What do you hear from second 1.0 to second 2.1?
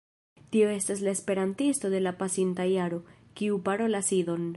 la Esperantisto de